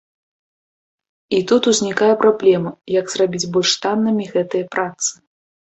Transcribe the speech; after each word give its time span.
І 1.39 1.41
тут 1.51 1.61
ўзнікае 1.73 2.09
праблема, 2.23 2.71
як 2.99 3.05
зрабіць 3.13 3.49
больш 3.55 3.77
таннымі 3.87 4.29
гэтыя 4.35 4.65
працы. 4.77 5.09